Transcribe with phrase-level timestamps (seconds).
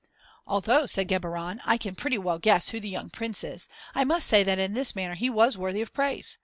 [0.47, 4.25] "Although," said Geburon, "I can pretty well guess who the young Prince is, I must
[4.25, 6.39] say that in this matter he was worthy of praise.